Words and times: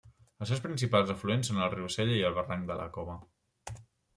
Els 0.43 0.49
seus 0.51 0.61
principals 0.63 1.11
afluents 1.15 1.51
són 1.51 1.61
el 1.65 1.69
riu 1.75 1.91
Sella 1.97 2.17
i 2.21 2.25
el 2.31 2.39
barranc 2.39 2.67
de 2.73 2.79
la 2.81 2.89
Cova. 2.99 3.19